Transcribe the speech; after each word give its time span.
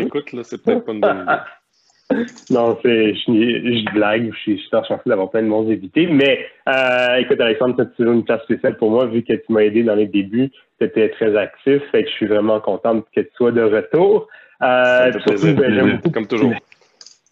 Écoute, 0.00 0.32
là, 0.32 0.42
c'est 0.44 0.62
peut-être 0.62 0.84
pas 0.84 0.92
une 0.92 1.00
bonne 1.00 1.22
idée. 1.22 1.32
non, 2.50 2.78
c'est, 2.82 3.14
je, 3.14 3.22
je, 3.26 3.94
blague, 3.94 4.30
je 4.32 4.38
suis 4.38 4.58
super 4.58 4.84
chanceux 4.84 5.02
d'avoir 5.06 5.30
plein 5.30 5.42
de 5.42 5.48
monde 5.48 5.70
invités. 5.70 6.06
Mais 6.06 6.46
euh, 6.68 7.16
écoute, 7.16 7.40
Alexandre, 7.40 7.86
tu 7.96 8.02
as 8.02 8.12
une 8.12 8.24
place 8.24 8.42
spéciale 8.42 8.76
pour 8.76 8.90
moi, 8.90 9.06
vu 9.06 9.22
que 9.22 9.32
tu 9.32 9.52
m'as 9.52 9.62
aidé 9.62 9.82
dans 9.82 9.94
les 9.94 10.06
débuts. 10.06 10.50
Tu 10.78 10.86
étais 10.86 11.08
très 11.10 11.36
actif, 11.36 11.82
fait 11.90 12.04
que 12.04 12.10
je 12.10 12.14
suis 12.14 12.26
vraiment 12.26 12.60
content 12.60 13.00
que 13.14 13.20
tu 13.20 13.30
sois 13.36 13.52
de 13.52 13.62
retour. 13.62 14.28
Euh, 14.62 15.12
surtout, 15.26 15.54
ben, 15.54 16.00
comme 16.12 16.26
toujours. 16.26 16.52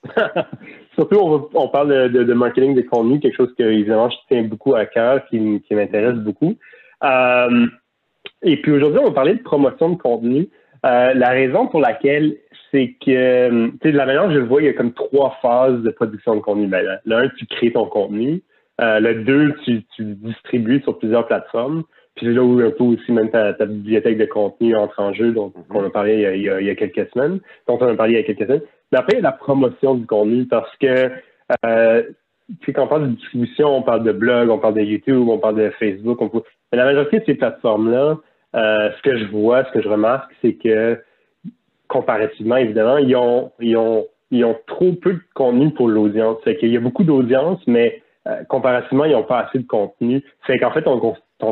surtout, 0.94 1.18
on, 1.18 1.48
on 1.54 1.68
parle 1.68 2.10
de, 2.10 2.24
de, 2.24 2.34
marketing 2.34 2.74
de 2.74 2.82
contenu, 2.82 3.20
quelque 3.20 3.36
chose 3.36 3.54
que, 3.56 3.62
évidemment, 3.62 4.10
je 4.10 4.16
tiens 4.28 4.42
beaucoup 4.42 4.74
à 4.74 4.86
cœur, 4.86 5.24
qui, 5.26 5.62
qui 5.66 5.74
m'intéresse 5.74 6.16
beaucoup. 6.16 6.56
Euh, 7.04 7.66
et 8.42 8.56
puis 8.60 8.72
aujourd'hui, 8.72 9.00
on 9.00 9.08
va 9.08 9.12
parler 9.12 9.34
de 9.34 9.42
promotion 9.42 9.90
de 9.90 9.96
contenu. 9.96 10.48
Euh, 10.84 11.14
la 11.14 11.30
raison 11.30 11.68
pour 11.68 11.80
laquelle 11.80 12.36
c'est 12.72 12.96
que, 13.04 13.68
tu 13.70 13.78
sais, 13.82 13.92
de 13.92 13.96
la 13.96 14.06
manière 14.06 14.26
que 14.26 14.34
je 14.34 14.38
le 14.38 14.46
vois, 14.46 14.62
il 14.62 14.66
y 14.66 14.68
a 14.68 14.72
comme 14.72 14.92
trois 14.92 15.36
phases 15.42 15.82
de 15.82 15.90
production 15.90 16.34
de 16.34 16.40
contenu. 16.40 16.66
Ben, 16.66 17.00
le 17.04 17.16
un, 17.16 17.28
tu 17.28 17.46
crées 17.46 17.72
ton 17.72 17.86
contenu. 17.86 18.42
Euh, 18.80 18.98
le 18.98 19.22
deux, 19.22 19.54
tu, 19.64 19.84
tu 19.94 20.04
distribues 20.14 20.80
sur 20.82 20.98
plusieurs 20.98 21.26
plateformes. 21.26 21.84
Puis 22.16 22.32
là 22.32 22.42
où 22.42 22.60
un 22.60 22.70
peu 22.70 22.84
aussi 22.84 23.12
même 23.12 23.30
ta, 23.30 23.52
bibliothèque 23.52 24.18
de 24.18 24.26
contenu 24.26 24.76
entre 24.76 25.00
en 25.00 25.12
jeu, 25.12 25.32
dont 25.32 25.48
mm-hmm. 25.48 25.76
on 25.76 25.84
a 25.84 25.90
parlé 25.90 26.14
il 26.14 26.42
y 26.42 26.48
a, 26.48 26.60
il 26.60 26.66
y 26.66 26.70
a, 26.70 26.74
quelques 26.74 27.10
semaines, 27.12 27.40
dont 27.66 27.78
on 27.80 27.88
a 27.88 27.94
parlé 27.94 28.14
il 28.14 28.16
y 28.16 28.20
a 28.20 28.22
quelques 28.22 28.46
semaines. 28.46 28.62
Mais 28.90 28.98
après, 28.98 29.12
il 29.12 29.16
y 29.16 29.20
a 29.20 29.22
la 29.22 29.32
promotion 29.32 29.94
du 29.94 30.06
contenu 30.06 30.46
parce 30.46 30.74
que 30.76 31.10
euh, 31.66 32.02
tu 32.60 32.66
sais, 32.66 32.72
quand 32.72 32.84
on 32.84 32.88
parle 32.88 33.08
de 33.08 33.14
distribution, 33.14 33.76
on 33.76 33.82
parle 33.82 34.04
de 34.04 34.12
blog, 34.12 34.50
on 34.50 34.58
parle 34.58 34.74
de 34.74 34.82
YouTube, 34.82 35.28
on 35.28 35.38
parle 35.38 35.56
de 35.56 35.70
Facebook. 35.78 36.20
On 36.20 36.28
peut... 36.28 36.42
Mais 36.70 36.78
la 36.78 36.84
majorité 36.84 37.20
de 37.20 37.24
ces 37.24 37.34
plateformes-là, 37.34 38.18
euh, 38.54 38.90
ce 38.96 39.02
que 39.02 39.16
je 39.16 39.24
vois, 39.26 39.64
ce 39.64 39.72
que 39.72 39.82
je 39.82 39.88
remarque, 39.88 40.30
c'est 40.42 40.54
que 40.54 41.00
comparativement, 41.92 42.56
évidemment, 42.56 42.96
ils 42.96 43.14
ont, 43.14 43.52
ils 43.60 43.76
ont, 43.76 44.06
ils 44.30 44.44
ont 44.46 44.56
trop 44.66 44.92
peu 44.92 45.12
de 45.12 45.20
contenu 45.34 45.70
pour 45.70 45.88
l'audience. 45.88 46.38
Fait 46.42 46.56
qu'il 46.56 46.70
y 46.70 46.76
a 46.76 46.80
beaucoup 46.80 47.04
d'audience, 47.04 47.60
mais 47.66 48.02
euh, 48.26 48.42
comparativement, 48.48 49.04
ils 49.04 49.12
n'ont 49.12 49.24
pas 49.24 49.40
assez 49.40 49.58
de 49.58 49.66
contenu. 49.66 50.24
Fait 50.46 50.58
qu'en 50.58 50.70
fait, 50.70 50.82
ton, 50.82 50.98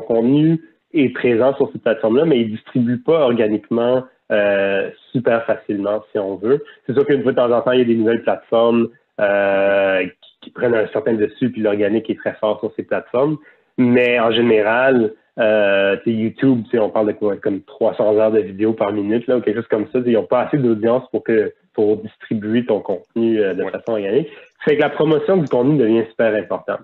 contenu 0.00 0.62
est 0.94 1.10
présent 1.10 1.54
sur 1.56 1.70
cette 1.72 1.82
plateforme-là, 1.82 2.24
mais 2.24 2.40
il 2.40 2.46
ne 2.50 2.56
distribue 2.56 2.98
pas 2.98 3.20
organiquement 3.20 4.02
euh, 4.32 4.90
super 5.12 5.44
facilement, 5.44 6.02
si 6.10 6.18
on 6.18 6.36
veut. 6.36 6.64
C'est 6.86 6.94
sûr 6.94 7.04
qu'une 7.04 7.22
fois 7.22 7.32
de 7.32 7.36
temps 7.36 7.52
en 7.52 7.60
temps, 7.60 7.72
il 7.72 7.80
y 7.80 7.82
a 7.82 7.84
des 7.84 7.96
nouvelles 7.96 8.22
plateformes 8.22 8.88
euh, 9.20 10.04
qui, 10.04 10.30
qui, 10.40 10.50
prennent 10.50 10.74
un 10.74 10.86
certain 10.88 11.12
dessus, 11.12 11.50
puis 11.50 11.60
l'organique 11.60 12.08
est 12.08 12.18
très 12.18 12.32
fort 12.34 12.60
sur 12.60 12.72
ces 12.76 12.84
plateformes. 12.84 13.36
Mais 13.76 14.18
en 14.18 14.32
général, 14.32 15.12
euh, 15.38 15.96
YouTube, 16.06 16.64
on 16.74 16.90
parle 16.90 17.08
de 17.08 17.12
quoi, 17.12 17.36
comme 17.36 17.62
300 17.62 18.16
heures 18.16 18.32
de 18.32 18.40
vidéos 18.40 18.72
par 18.72 18.92
minute, 18.92 19.26
là, 19.26 19.36
ou 19.36 19.40
quelque 19.40 19.56
chose 19.56 19.68
comme 19.68 19.86
ça. 19.92 20.00
Ils 20.04 20.12
n'ont 20.12 20.24
pas 20.24 20.42
assez 20.42 20.58
d'audience 20.58 21.04
pour 21.10 21.24
que 21.24 21.52
pour 21.72 21.96
distribuer 21.98 22.64
ton 22.64 22.80
contenu 22.80 23.40
euh, 23.40 23.54
de 23.54 23.64
façon 23.64 23.92
organique. 23.92 24.28
Fait 24.64 24.76
que 24.76 24.80
la 24.80 24.90
promotion 24.90 25.36
du 25.36 25.48
contenu 25.48 25.78
devient 25.78 26.04
super 26.10 26.34
importante. 26.34 26.80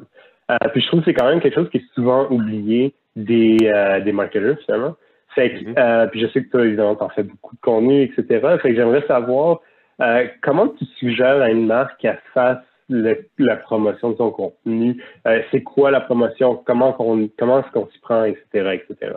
Euh, 0.51 0.57
puis 0.73 0.81
je 0.81 0.87
trouve 0.87 1.01
que 1.01 1.07
c'est 1.07 1.15
quand 1.15 1.29
même 1.29 1.41
quelque 1.41 1.55
chose 1.55 1.69
qui 1.71 1.79
est 1.79 1.95
souvent 1.95 2.27
oublié 2.31 2.95
des, 3.17 3.59
euh, 3.63 4.01
des 4.01 4.13
marketeurs, 4.13 4.57
finalement. 4.65 4.97
Fait 5.35 5.51
que, 5.51 5.57
mm-hmm. 5.57 5.79
euh, 5.79 6.07
puis 6.07 6.21
je 6.21 6.29
sais 6.29 6.45
que 6.45 6.51
toi, 6.51 6.65
évidemment, 6.65 6.95
t'en 6.95 7.09
fais 7.11 7.25
beaucoup 7.25 7.57
de 7.57 7.61
contenu, 7.61 8.03
etc. 8.03 8.25
Fait 8.63 8.71
que 8.71 8.77
j'aimerais 8.77 9.05
savoir 9.07 9.61
comment 10.43 10.69
tu 10.69 10.85
suggères 10.99 11.41
à 11.41 11.51
une 11.51 11.67
marque 11.67 11.99
qu'elle 12.01 12.21
fasse 12.35 12.59
la 12.89 13.57
promotion 13.57 14.11
de 14.11 14.17
son 14.17 14.31
contenu. 14.31 15.03
Euh, 15.27 15.43
c'est 15.51 15.63
quoi 15.63 15.91
la 15.91 16.01
promotion? 16.01 16.57
Comment, 16.57 16.93
comment 16.93 17.61
est-ce 17.61 17.71
qu'on 17.73 17.89
s'y 17.91 17.99
prend, 17.99 18.25
etc., 18.25 18.81
etc. 18.83 19.15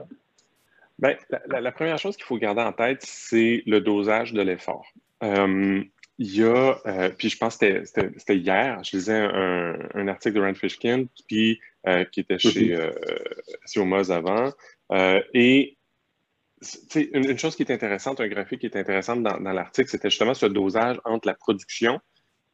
Bien, 0.97 1.15
la, 1.47 1.71
première 1.71 1.97
chose 1.97 2.17
qu'il 2.17 2.25
faut 2.25 2.37
garder 2.37 2.61
en 2.61 2.73
tête, 2.73 3.01
c'est 3.01 3.63
le 3.65 3.79
dosage 3.79 4.33
de 4.33 4.41
l'effort. 4.41 4.85
Euh, 5.23 5.81
il 6.17 6.35
y 6.35 6.43
a, 6.43 6.77
euh, 6.85 7.09
puis 7.17 7.29
je 7.29 7.37
pense 7.37 7.55
que 7.55 7.85
c'était 7.85 8.35
hier, 8.35 8.83
je 8.83 8.97
lisais 8.97 9.15
un, 9.15 10.07
article 10.09 10.35
de 10.35 10.41
Rand 10.41 10.55
Fishkin, 10.55 11.05
puis, 11.27 11.61
qui 12.11 12.19
était 12.19 12.39
chez 12.39 12.75
mm 13.77 14.11
avant, 14.11 14.51
et 15.33 15.77
une, 16.95 17.29
une, 17.29 17.39
chose 17.39 17.55
qui 17.55 17.63
est 17.63 17.71
intéressante, 17.71 18.19
un 18.19 18.27
graphique 18.27 18.59
qui 18.59 18.65
est 18.65 18.75
intéressant 18.75 19.15
dans, 19.15 19.39
dans 19.39 19.53
l'article, 19.53 19.89
c'était 19.89 20.09
justement 20.09 20.33
ce 20.33 20.47
dosage 20.47 20.99
entre 21.05 21.27
la 21.27 21.35
production 21.35 22.01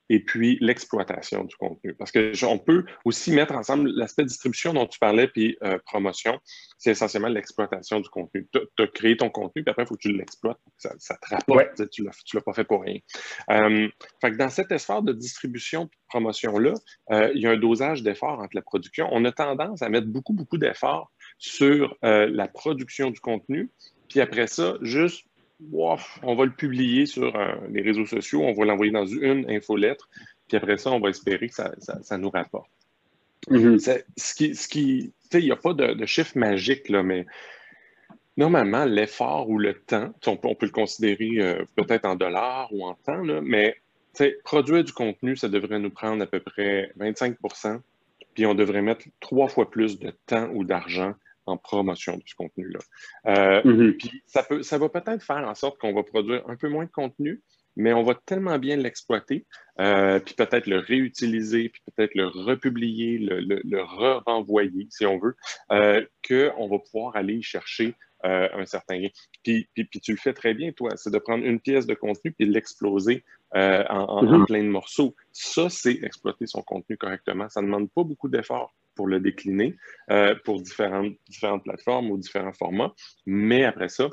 et 0.09 0.19
puis 0.19 0.57
l'exploitation 0.61 1.43
du 1.43 1.55
contenu. 1.55 1.93
Parce 1.95 2.11
que 2.11 2.45
on 2.45 2.59
peut 2.59 2.85
aussi 3.05 3.31
mettre 3.31 3.53
ensemble 3.53 3.89
l'aspect 3.89 4.23
distribution 4.23 4.73
dont 4.73 4.85
tu 4.85 4.99
parlais, 4.99 5.27
puis 5.27 5.57
euh, 5.63 5.77
promotion, 5.85 6.39
c'est 6.77 6.91
essentiellement 6.91 7.27
l'exploitation 7.27 7.99
du 7.99 8.09
contenu. 8.09 8.47
Tu 8.53 8.83
as 8.83 8.87
créé 8.87 9.17
ton 9.17 9.29
contenu, 9.29 9.63
puis 9.63 9.71
après, 9.71 9.83
il 9.83 9.87
faut 9.87 9.95
que 9.95 10.01
tu 10.01 10.11
l'exploites, 10.11 10.59
ça, 10.77 10.93
ça 10.99 11.15
te 11.17 11.33
rapporte, 11.33 11.89
tu 11.89 12.03
ne 12.03 12.07
l'as 12.07 12.41
pas 12.41 12.53
fait 12.53 12.63
pour 12.63 12.83
rien. 12.83 12.99
Euh, 13.49 13.87
fait 14.21 14.31
que 14.31 14.37
dans 14.37 14.49
cet 14.49 14.71
effort 14.71 15.01
de 15.01 15.13
distribution 15.13 15.83
et 15.83 15.85
de 15.85 15.91
promotion-là, 16.09 16.73
euh, 17.11 17.31
il 17.33 17.41
y 17.41 17.47
a 17.47 17.51
un 17.51 17.57
dosage 17.57 18.03
d'effort 18.03 18.39
entre 18.39 18.55
la 18.55 18.61
production. 18.61 19.07
On 19.11 19.25
a 19.25 19.31
tendance 19.31 19.81
à 19.81 19.89
mettre 19.89 20.07
beaucoup, 20.07 20.33
beaucoup 20.33 20.57
d'efforts 20.57 21.11
sur 21.37 21.97
la 22.01 22.47
production 22.47 23.11
du 23.11 23.19
contenu, 23.19 23.69
puis 24.07 24.21
après 24.21 24.47
ça, 24.47 24.77
juste 24.81 25.25
on 25.71 26.35
va 26.35 26.45
le 26.45 26.51
publier 26.51 27.05
sur 27.05 27.35
euh, 27.35 27.55
les 27.69 27.81
réseaux 27.81 28.05
sociaux, 28.05 28.41
on 28.41 28.53
va 28.53 28.65
l'envoyer 28.65 28.91
dans 28.91 29.05
une 29.05 29.49
infolettre, 29.49 30.09
puis 30.47 30.57
après 30.57 30.77
ça, 30.77 30.91
on 30.91 30.99
va 30.99 31.09
espérer 31.09 31.49
que 31.49 31.55
ça, 31.55 32.17
nous 32.17 32.29
rapporte. 32.29 32.69
Mm-hmm. 33.49 34.03
ce 34.17 34.33
qui, 34.33 34.55
ce 34.55 34.67
qui 34.67 35.13
il 35.33 35.45
n'y 35.45 35.51
a 35.51 35.55
pas 35.55 35.73
de, 35.73 36.05
chiffre 36.05 36.37
magique, 36.37 36.89
là, 36.89 37.03
mais 37.03 37.25
normalement, 38.37 38.85
l'effort 38.85 39.49
ou 39.49 39.59
le 39.59 39.73
temps, 39.73 40.13
on 40.25 40.37
peut, 40.37 40.55
le 40.61 40.69
considérer 40.69 41.31
euh, 41.39 41.65
peut-être 41.75 42.05
en 42.05 42.15
dollars 42.15 42.69
ou 42.71 42.85
en 42.85 42.93
temps, 42.95 43.23
mais 43.43 43.75
produire 44.45 44.83
du 44.83 44.93
contenu, 44.93 45.35
ça 45.35 45.49
devrait 45.49 45.79
nous 45.79 45.89
prendre 45.89 46.23
à 46.23 46.25
peu 46.25 46.39
près 46.39 46.91
25% 46.97 47.81
puis 48.35 48.45
on 48.45 48.53
devrait 48.53 48.81
mettre 48.81 49.05
trois 49.19 49.47
fois 49.47 49.71
plus 49.71 49.97
de 49.97 50.11
temps 50.27 50.49
ou 50.53 50.63
d'argent 50.63 51.13
en 51.45 51.57
promotion 51.57 52.17
de 52.17 52.23
ce 52.25 52.35
contenu-là. 52.35 52.79
Euh, 53.27 53.61
mm-hmm. 53.61 53.97
Puis 53.97 54.23
ça, 54.25 54.43
peut, 54.43 54.63
ça 54.63 54.77
va 54.77 54.89
peut-être 54.89 55.23
faire 55.23 55.47
en 55.47 55.55
sorte 55.55 55.79
qu'on 55.79 55.93
va 55.93 56.03
produire 56.03 56.47
un 56.49 56.55
peu 56.55 56.69
moins 56.69 56.85
de 56.85 56.91
contenu, 56.91 57.41
mais 57.75 57.93
on 57.93 58.03
va 58.03 58.15
tellement 58.25 58.57
bien 58.57 58.77
l'exploiter, 58.77 59.45
euh, 59.79 60.19
puis 60.19 60.33
peut-être 60.33 60.67
le 60.67 60.79
réutiliser, 60.79 61.69
puis 61.69 61.81
peut-être 61.93 62.15
le 62.15 62.27
republier, 62.27 63.17
le, 63.17 63.39
le, 63.41 63.81
renvoyer, 64.25 64.87
si 64.89 65.05
on 65.05 65.19
veut, 65.19 65.35
euh, 65.71 66.03
qu'on 66.27 66.67
va 66.67 66.79
pouvoir 66.79 67.15
aller 67.15 67.41
chercher 67.41 67.95
euh, 68.25 68.47
un 68.53 68.65
certain 68.65 68.99
gain. 68.99 69.09
Puis, 69.43 69.67
puis, 69.73 69.83
puis, 69.85 69.99
tu 69.99 70.11
le 70.11 70.17
fais 70.17 70.33
très 70.33 70.53
bien, 70.53 70.71
toi, 70.71 70.91
c'est 70.95 71.11
de 71.11 71.19
prendre 71.19 71.45
une 71.45 71.59
pièce 71.59 71.85
de 71.85 71.93
contenu 71.93 72.31
puis 72.31 72.47
de 72.47 72.53
l'exploser 72.53 73.23
euh, 73.55 73.83
en, 73.89 74.23
mm-hmm. 74.23 74.45
plein 74.45 74.63
de 74.63 74.69
morceaux. 74.69 75.15
Ça, 75.31 75.69
c'est 75.69 75.99
exploiter 76.01 76.47
son 76.47 76.61
contenu 76.61 76.97
correctement. 76.97 77.49
Ça 77.49 77.61
ne 77.61 77.67
demande 77.67 77.91
pas 77.91 78.03
beaucoup 78.03 78.29
d'efforts 78.29 78.73
pour 78.95 79.07
le 79.07 79.19
décliner 79.19 79.75
euh, 80.11 80.35
pour 80.43 80.61
différentes, 80.61 81.17
plateformes 81.63 82.09
ou 82.11 82.17
différents 82.17 82.53
formats, 82.53 82.93
mais 83.25 83.65
après 83.65 83.89
ça, 83.89 84.09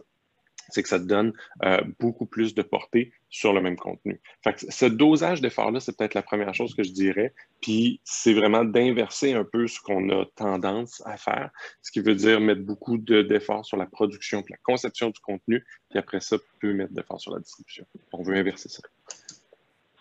c'est 0.69 0.83
que 0.83 0.89
ça 0.89 0.99
te 0.99 1.05
donne 1.05 1.33
euh, 1.65 1.83
beaucoup 1.99 2.27
plus 2.27 2.55
de 2.55 2.63
portée 2.63 3.13
sur 3.29 3.53
le 3.53 3.61
même 3.61 3.77
contenu. 3.77 4.21
Fait 4.43 4.65
ce 4.71 4.87
dosage 4.87 5.41
d'effort-là, 5.41 5.81
c'est 5.81 5.97
peut-être 5.97 6.15
la 6.15 6.23
première 6.23 6.55
chose 6.55 6.75
que 6.75 6.83
je 6.83 6.93
dirais. 6.93 7.35
Puis 7.61 8.01
c'est 8.05 8.33
vraiment 8.33 8.65
d'inverser 8.65 9.33
un 9.33 9.45
peu 9.45 9.67
ce 9.67 9.81
qu'on 9.81 10.09
a 10.11 10.25
tendance 10.37 11.03
à 11.05 11.17
faire, 11.17 11.51
ce 11.83 11.91
qui 11.91 12.01
veut 12.01 12.15
dire 12.15 12.41
mettre 12.41 12.63
beaucoup 12.63 12.99
d'efforts 12.99 13.65
sur 13.65 13.77
la 13.77 13.87
production, 13.87 14.43
la 14.49 14.57
conception 14.63 15.11
du 15.11 15.21
contenu, 15.21 15.65
puis 15.91 15.99
après 15.99 16.21
ça, 16.21 16.37
peut 16.61 16.73
mettre 16.73 16.93
d'efforts 16.93 17.21
sur 17.21 17.33
la 17.33 17.41
distribution. 17.41 17.85
On 18.13 18.23
veut 18.23 18.37
inverser 18.37 18.69
ça. 18.69 18.83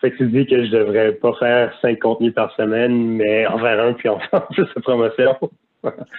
Fait 0.02 0.10
que 0.10 0.16
tu 0.16 0.26
dis 0.26 0.46
que 0.46 0.64
je 0.66 0.70
devrais 0.72 1.12
pas 1.12 1.32
faire 1.38 1.78
cinq 1.80 2.00
contenus 2.00 2.34
par 2.34 2.52
semaine, 2.56 3.16
mais 3.16 3.46
en 3.46 3.56
faire 3.58 3.80
un 3.80 3.92
puis 3.92 4.08
en 4.08 4.18
faire 4.30 4.48
plus 4.48 4.64
de 4.64 4.80
promotion. 4.80 5.38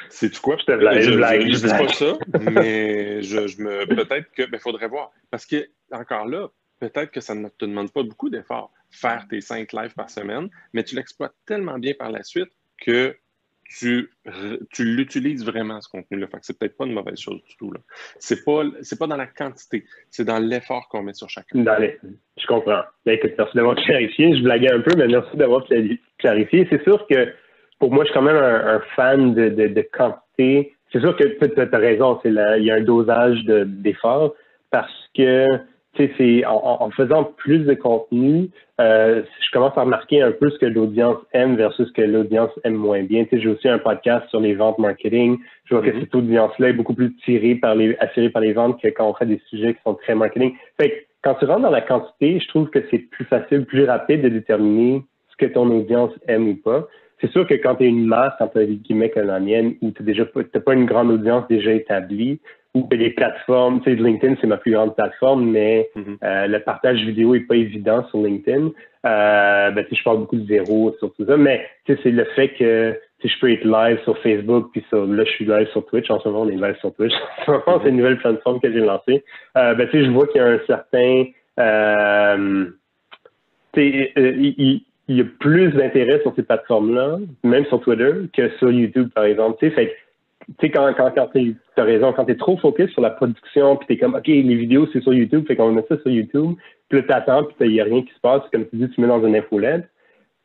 C'est 0.09 0.39
quoi? 0.39 0.55
Je 0.57 0.63
te 0.63 0.71
blague, 0.77 1.01
je, 1.01 1.11
blague, 1.11 1.41
je, 1.49 1.67
dis 1.67 1.67
pas 1.67 1.87
ça, 1.89 2.17
mais 2.49 3.21
je, 3.21 3.61
me 3.61 3.85
peut-être 3.85 4.31
que 4.31 4.49
ben, 4.49 4.57
faudrait 4.57 4.87
voir. 4.87 5.11
Parce 5.29 5.45
que 5.45 5.67
encore 5.91 6.25
là, 6.25 6.47
peut-être 6.79 7.11
que 7.11 7.19
ça 7.19 7.35
ne 7.35 7.49
te 7.49 7.65
demande 7.65 7.91
pas 7.91 8.03
beaucoup 8.03 8.29
d'efforts 8.29 8.71
faire 8.89 9.25
tes 9.29 9.41
cinq 9.41 9.73
lives 9.73 9.93
par 9.95 10.09
semaine, 10.09 10.49
mais 10.71 10.83
tu 10.83 10.95
l'exploites 10.95 11.35
tellement 11.45 11.77
bien 11.77 11.93
par 11.93 12.09
la 12.09 12.23
suite 12.23 12.51
que 12.81 13.17
tu, 13.79 14.09
tu 14.71 14.85
l'utilises 14.85 15.45
vraiment, 15.45 15.81
ce 15.81 15.89
contenu-là. 15.89 16.27
Fait 16.27 16.37
que 16.37 16.45
c'est 16.45 16.57
peut-être 16.57 16.77
pas 16.77 16.85
une 16.85 16.93
mauvaise 16.93 17.19
chose 17.19 17.41
du 17.43 17.55
tout. 17.57 17.71
Là. 17.71 17.79
C'est 18.19 18.43
pas, 18.43 18.63
c'est 18.81 18.99
pas 18.99 19.07
dans 19.07 19.17
la 19.17 19.27
quantité, 19.27 19.85
c'est 20.09 20.25
dans 20.25 20.39
l'effort 20.39 20.87
qu'on 20.89 21.03
met 21.03 21.13
sur 21.13 21.29
chacun. 21.29 21.63
Je 22.37 22.47
comprends. 22.47 22.81
Ben, 23.05 23.13
écoute, 23.13 23.33
merci 23.37 23.55
d'avoir 23.55 23.75
clarifié. 23.85 24.35
Je 24.37 24.43
blaguais 24.43 24.71
un 24.71 24.81
peu, 24.81 24.91
mais 24.97 25.07
merci 25.07 25.35
d'avoir 25.35 25.65
clarifié. 26.19 26.67
C'est 26.69 26.83
sûr 26.83 27.05
que 27.07 27.33
pour 27.79 27.91
moi, 27.91 28.03
je 28.03 28.09
suis 28.09 28.13
quand 28.13 28.23
même 28.23 28.37
un, 28.37 28.81
fan 28.95 29.33
de, 29.33 29.49
de, 29.49 29.81
quantité. 29.81 30.73
C'est 30.91 30.99
sûr 30.99 31.15
que 31.17 31.23
tu 31.23 31.59
as, 31.59 31.77
raison, 31.77 32.19
c'est 32.21 32.29
il 32.29 32.63
y 32.63 32.71
a 32.71 32.75
un 32.75 32.81
dosage 32.81 33.43
d'effort 33.43 34.35
parce 34.69 35.09
que 35.15 35.45
c'est 35.97 36.45
en, 36.45 36.81
en, 36.81 36.89
faisant 36.91 37.23
plus 37.23 37.59
de 37.59 37.73
contenu, 37.73 38.49
euh, 38.81 39.21
je 39.41 39.51
commence 39.51 39.77
à 39.77 39.81
remarquer 39.81 40.21
un 40.21 40.31
peu 40.31 40.49
ce 40.49 40.57
que 40.57 40.65
l'audience 40.65 41.17
aime 41.33 41.55
versus 41.55 41.87
ce 41.87 41.93
que 41.93 42.01
l'audience 42.01 42.51
aime 42.63 42.75
moins 42.75 43.03
bien. 43.03 43.25
J'ai 43.31 43.47
aussi 43.47 43.67
un 43.67 43.77
podcast 43.77 44.27
sur 44.29 44.39
les 44.39 44.55
ventes 44.55 44.79
marketing. 44.79 45.37
Je 45.65 45.75
vois 45.75 45.83
que 45.83 45.89
mm-hmm. 45.89 45.99
cette 46.01 46.15
audience-là 46.15 46.69
est 46.69 46.73
beaucoup 46.73 46.95
plus 46.95 47.15
tirée 47.17 47.55
par 47.55 47.75
les, 47.75 47.95
attirée 47.99 48.29
par 48.29 48.41
les 48.41 48.53
ventes 48.53 48.81
que 48.81 48.87
quand 48.87 49.09
on 49.09 49.13
fait 49.13 49.27
des 49.27 49.41
sujets 49.49 49.75
qui 49.75 49.81
sont 49.83 49.93
très 49.95 50.15
marketing. 50.15 50.53
Fait 50.79 50.89
que 50.89 50.95
quand 51.23 51.35
tu 51.35 51.45
rentres 51.45 51.61
dans 51.61 51.69
la 51.69 51.81
quantité, 51.81 52.39
je 52.39 52.47
trouve 52.47 52.69
que 52.69 52.79
c'est 52.89 52.99
plus 52.99 53.25
facile, 53.25 53.65
plus 53.65 53.85
rapide 53.85 54.21
de 54.21 54.29
déterminer 54.29 55.03
ce 55.29 55.37
que 55.37 55.51
ton 55.51 55.69
audience 55.69 56.11
aime 56.27 56.47
ou 56.47 56.55
pas 56.55 56.87
c'est 57.23 57.31
sûr 57.31 57.47
que 57.47 57.53
quand 57.53 57.75
tu 57.75 57.85
es 57.85 57.87
une 57.87 58.05
masse, 58.05 58.33
quand 58.37 58.49
tu 58.49 58.57
as 58.59 58.65
des 58.65 58.75
guillemets 58.75 59.09
comme 59.09 59.27
la 59.27 59.39
mienne, 59.39 59.75
où 59.81 59.91
tu 59.91 60.03
n'as 60.03 60.59
pas 60.59 60.73
une 60.73 60.85
grande 60.85 61.09
audience 61.09 61.47
déjà 61.47 61.71
établie, 61.71 62.41
ou 62.73 62.83
que 62.83 62.95
les 62.95 63.11
plateformes, 63.11 63.81
tu 63.81 63.91
sais, 63.91 64.01
LinkedIn, 64.01 64.35
c'est 64.41 64.47
ma 64.47 64.57
plus 64.57 64.71
grande 64.71 64.95
plateforme, 64.95 65.49
mais 65.49 65.89
mm-hmm. 65.95 66.17
euh, 66.23 66.47
le 66.47 66.59
partage 66.59 66.99
vidéo 67.01 67.33
n'est 67.33 67.41
pas 67.41 67.55
évident 67.55 68.05
sur 68.09 68.19
LinkedIn. 68.19 68.71
Euh, 69.05 69.71
ben, 69.71 69.85
je 69.91 70.03
parle 70.03 70.19
beaucoup 70.19 70.37
de 70.37 70.47
zéro 70.47 70.95
sur 70.97 71.13
tout 71.13 71.25
ça, 71.25 71.37
mais 71.37 71.65
c'est 71.85 72.05
le 72.05 72.25
fait 72.35 72.49
que 72.49 72.99
je 73.23 73.39
peux 73.39 73.51
être 73.51 73.63
live 73.63 73.99
sur 74.03 74.17
Facebook, 74.19 74.69
puis 74.71 74.83
sur, 74.89 75.05
là, 75.05 75.23
je 75.23 75.29
suis 75.31 75.45
live 75.45 75.67
sur 75.71 75.85
Twitch. 75.85 76.09
En 76.09 76.19
ce 76.19 76.27
moment, 76.27 76.41
on 76.41 76.49
est 76.49 76.55
live 76.55 76.75
sur 76.79 76.93
Twitch. 76.95 77.13
c'est 77.45 77.89
une 77.89 77.97
nouvelle 77.97 78.17
plateforme 78.17 78.59
que 78.59 78.71
j'ai 78.71 78.79
lancée. 78.79 79.23
Euh, 79.57 79.75
ben, 79.75 79.87
je 79.91 80.09
vois 80.09 80.27
qu'il 80.27 80.41
y 80.41 80.43
a 80.43 80.47
un 80.47 80.59
certain... 80.67 81.25
Euh, 81.59 82.65
il, 83.75 84.81
il 85.07 85.17
y 85.17 85.21
a 85.21 85.25
plus 85.39 85.71
d'intérêt 85.71 86.21
sur 86.21 86.33
ces 86.35 86.43
plateformes-là, 86.43 87.17
même 87.43 87.65
sur 87.65 87.81
Twitter, 87.81 88.11
que 88.35 88.49
sur 88.57 88.71
YouTube, 88.71 89.09
par 89.13 89.25
exemple. 89.25 89.57
Tu 89.59 89.69
sais, 89.69 89.75
fait 89.75 89.95
tu 90.47 90.67
sais, 90.67 90.71
quand, 90.71 90.93
quand, 90.93 91.27
tu 91.33 91.55
as 91.77 91.83
raison, 91.83 92.13
quand 92.13 92.25
tu 92.25 92.31
es 92.31 92.35
trop 92.35 92.57
focus 92.57 92.91
sur 92.91 93.01
la 93.01 93.09
production, 93.09 93.77
puis 93.77 93.87
tu 93.87 93.93
es 93.93 93.97
comme, 93.97 94.15
OK, 94.15 94.27
les 94.27 94.55
vidéos, 94.55 94.87
c'est 94.91 95.01
sur 95.01 95.13
YouTube, 95.13 95.45
fait 95.47 95.55
qu'on 95.55 95.71
mettre 95.71 95.87
ça 95.89 96.01
sur 96.01 96.11
YouTube, 96.11 96.55
puis 96.89 96.99
là, 96.99 97.05
tu 97.07 97.13
attends, 97.13 97.43
puis 97.43 97.55
il 97.61 97.73
n'y 97.73 97.81
a 97.81 97.85
rien 97.85 98.01
qui 98.01 98.13
se 98.13 98.19
passe, 98.19 98.41
comme 98.51 98.67
tu 98.67 98.75
dis, 98.75 98.89
tu 98.89 99.01
mets 99.01 99.07
dans 99.07 99.25
une 99.25 99.35
infolette, 99.35 99.87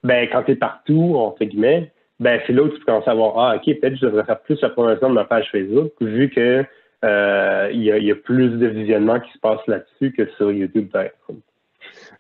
ben, 0.03 0.29
quand 0.31 0.45
tu 0.45 0.53
es 0.53 0.57
partout, 0.57 1.15
entre 1.17 1.45
guillemets, 1.45 1.93
ben, 2.21 2.41
c'est 2.47 2.53
là 2.53 2.63
où 2.63 2.69
tu 2.69 2.79
commences 2.81 3.09
à 3.09 3.15
voir, 3.15 3.39
ah, 3.39 3.57
OK, 3.57 3.65
peut-être 3.65 3.97
je 3.97 4.07
devrais 4.07 4.25
faire 4.25 4.41
plus 4.41 4.61
la 4.61 4.71
promotion 4.71 5.09
de 5.09 5.15
ma 5.15 5.25
page 5.25 5.49
Facebook, 5.51 5.93
vu 6.01 6.31
que 6.31 6.65
euh, 7.05 7.71
il 7.73 7.83
y, 7.83 8.11
a, 8.11 8.15
plus 8.17 8.51
de 8.59 8.67
visionnement 8.67 9.21
qui 9.21 9.33
se 9.33 9.39
passe 9.39 9.61
là-dessus 9.69 10.13
que 10.13 10.27
sur 10.37 10.51
YouTube, 10.51 10.89
par. 10.91 11.05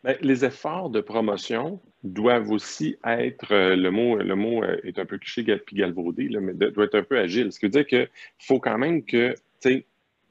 Ben, 0.05 0.17
les 0.21 0.45
efforts 0.45 0.91
de 0.91 1.01
promotion 1.01 1.81
doivent 2.05 2.51
aussi 2.51 2.97
être, 3.05 3.53
euh, 3.53 3.75
le 3.75 3.91
mot, 3.91 4.17
le 4.17 4.37
mot 4.37 4.63
euh, 4.63 4.81
est 4.85 4.99
un 4.99 5.05
peu 5.05 5.19
cliché 5.19 5.43
puis 5.59 5.77
galvaudé, 5.77 6.29
là, 6.29 6.41
mais 6.41 6.55
doit 6.55 6.85
être 6.85 6.95
un 6.95 7.03
peu 7.03 7.19
agile. 7.19 7.53
Ce 7.53 7.59
qui 7.59 7.67
veut 7.67 7.71
dire 7.71 7.87
qu'il 7.87 8.09
faut 8.39 8.61
quand 8.61 8.79
même 8.79 9.05
que, 9.05 9.33
tu 9.33 9.37
sais, 9.61 9.87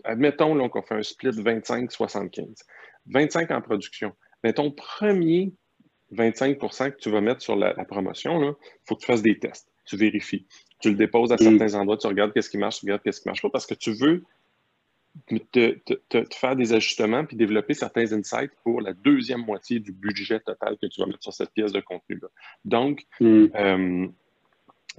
admettons 0.06 0.70
qu'on 0.70 0.82
fait 0.82 0.96
un 0.96 1.04
split 1.04 1.32
25-75. 1.32 2.64
25 3.08 3.52
en 3.52 3.62
production. 3.62 4.14
Mais 4.44 4.54
ton 4.54 4.72
premier 4.72 5.52
25% 6.14 6.92
que 6.92 6.98
tu 6.98 7.10
vas 7.10 7.22
mettre 7.22 7.42
sur 7.42 7.56
la, 7.56 7.74
promotion, 7.86 8.42
il 8.42 8.56
faut 8.86 8.96
que 8.96 9.02
tu 9.02 9.08
fasses 9.08 9.22
des 9.22 9.38
tests. 9.38 9.70
Tu 9.86 9.98
vérifies. 9.98 10.46
Tu 10.80 10.90
le 10.90 10.96
déposes 10.96 11.32
à 11.32 11.38
certains 11.38 11.74
endroits, 11.74 11.98
tu 11.98 12.08
regardes 12.08 12.34
qu'est-ce 12.34 12.50
qui 12.50 12.58
marche, 12.58 12.80
tu 12.80 12.86
regardes 12.86 13.02
qu'est-ce 13.02 13.22
qui 13.22 13.28
marche 13.28 13.42
pas, 13.42 13.50
parce 13.50 13.66
que 13.66 13.74
tu 13.74 13.94
veux 13.94 14.24
te, 15.52 15.78
te, 16.10 16.36
faire 16.36 16.56
des 16.56 16.74
ajustements 16.74 17.26
puis 17.26 17.38
développer 17.38 17.74
certains 17.74 18.12
insights 18.14 18.52
pour 18.64 18.82
la 18.82 18.94
deuxième 18.94 19.42
moitié 19.46 19.80
du 19.80 19.92
budget 19.92 20.40
total 20.40 20.78
que 20.82 20.88
tu 20.88 21.02
vas 21.02 21.08
mettre 21.08 21.24
sur 21.24 21.34
cette 21.34 21.52
pièce 21.52 21.72
de 21.72 21.80
contenu-là. 21.80 22.28
Donc, 22.66 23.04
mm. 23.20 23.46
euh, 23.56 24.08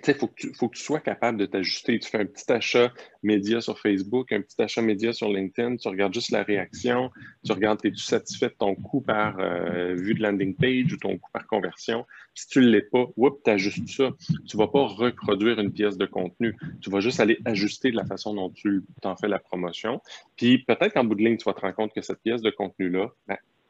il 0.07 0.15
faut, 0.15 0.29
que 0.29 0.77
tu 0.77 0.83
sois 0.83 1.01
capable 1.01 1.39
de 1.39 1.47
t'ajuster. 1.47 1.99
Tu 1.99 2.09
fais 2.09 2.19
un 2.19 2.27
petit 2.27 2.51
achat 2.53 2.93
média 3.23 3.61
sur 3.61 3.79
Facebook, 3.79 4.33
un 4.33 4.41
petit 4.41 4.61
achat 4.63 4.81
média 4.81 5.13
sur 5.13 5.29
LinkedIn, 5.29 5.77
tu 5.77 5.89
regardes 5.89 6.15
juste 6.15 6.31
la 6.31 6.43
réaction, 6.43 7.11
tu 7.45 7.53
regardes, 7.53 7.85
es-tu 7.85 7.99
satisfait 7.99 8.49
de 8.49 8.55
ton 8.59 8.75
coût 8.77 9.01
par 9.01 9.39
euh, 9.41 9.95
vue 9.95 10.15
de 10.15 10.23
landing 10.23 10.55
page 10.55 10.93
ou 10.93 10.97
ton 10.97 11.19
coût 11.19 11.31
par 11.33 11.47
conversion? 11.47 12.07
Si 12.35 12.47
tu 12.49 12.61
ne 12.61 12.69
l'es 12.69 12.83
pas, 12.83 13.07
tu 13.45 13.51
ajustes 13.51 13.89
ça. 13.89 14.11
Tu 14.47 14.57
ne 14.57 14.59
vas 14.59 14.69
pas 14.69 14.87
reproduire 14.87 15.59
une 15.59 15.73
pièce 15.73 15.99
de 15.99 16.07
contenu. 16.07 16.57
Tu 16.81 16.91
vas 16.91 17.01
juste 17.01 17.19
aller 17.19 17.39
ajuster 17.45 17.91
de 17.91 17.97
la 17.97 18.05
façon 18.05 18.35
dont 18.35 18.51
tu 18.51 18.85
t'en 19.03 19.17
fais 19.17 19.29
la 19.29 19.41
promotion. 19.41 20.01
Puis 20.37 20.59
peut-être 20.59 20.95
qu'en 20.95 21.05
bout 21.05 21.17
de 21.17 21.25
ligne, 21.25 21.37
tu 21.37 21.45
vas 21.45 21.55
te 21.55 21.61
rendre 21.61 21.75
compte 21.75 21.93
que 21.93 22.03
cette 22.03 22.23
pièce 22.23 22.43
de 22.43 22.51
contenu-là 22.51 23.11